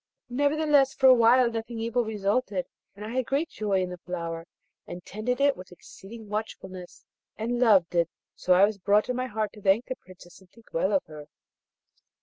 [0.31, 2.65] Nevertheless for awhile nothing evil resulted,
[2.95, 4.47] and I had great joy in the flower,
[4.87, 7.05] and tended it with exceeding watchfulness,
[7.37, 10.41] and loved it, so that I was brought in my heart to thank the Princess
[10.41, 11.27] and think well of her.